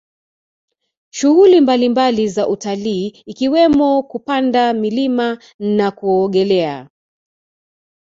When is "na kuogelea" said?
5.59-6.89